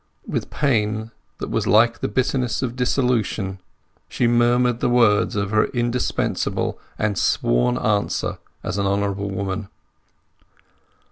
[0.25, 3.59] With pain that was like the bitterness of dissolution
[4.09, 9.69] she murmured the words of her indispensable and sworn answer as an honourable woman.